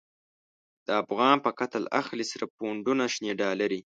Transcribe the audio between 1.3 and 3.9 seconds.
په قتل اخلی، سره پو نډونه شنی ډالری